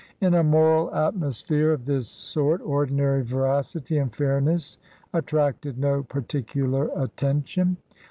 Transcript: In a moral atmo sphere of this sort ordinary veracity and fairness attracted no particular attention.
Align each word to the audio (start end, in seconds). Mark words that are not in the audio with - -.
In 0.19 0.33
a 0.33 0.43
moral 0.43 0.89
atmo 0.89 1.31
sphere 1.31 1.71
of 1.73 1.85
this 1.85 2.07
sort 2.07 2.59
ordinary 2.61 3.21
veracity 3.23 3.99
and 3.99 4.11
fairness 4.11 4.79
attracted 5.13 5.77
no 5.77 6.01
particular 6.01 6.89
attention. 6.95 7.77